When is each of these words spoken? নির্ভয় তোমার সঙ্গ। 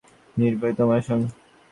নির্ভয় 0.37 0.73
তোমার 0.79 1.01
সঙ্গ। 1.07 1.23